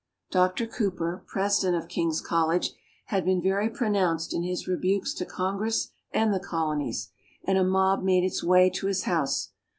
Doctor 0.31 0.65
Cooper, 0.65 1.23
President 1.27 1.75
of 1.77 1.87
King's 1.87 2.21
College, 2.21 2.71
had 3.09 3.23
been 3.23 3.39
very 3.39 3.69
pronounced 3.69 4.33
in 4.33 4.41
his 4.41 4.67
rebukes 4.67 5.13
to 5.13 5.27
Congress 5.27 5.89
and 6.11 6.33
the 6.33 6.39
Colonies, 6.39 7.11
and 7.43 7.59
a 7.59 7.63
mob 7.63 8.01
made 8.01 8.23
its 8.23 8.43
way 8.43 8.71
to 8.71 8.87
his 8.87 9.03
house. 9.03 9.51